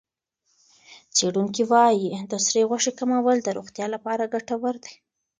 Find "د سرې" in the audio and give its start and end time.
2.31-2.61